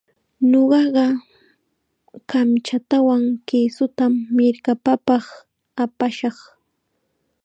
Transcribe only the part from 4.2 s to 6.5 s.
mirkapapaq apashaq.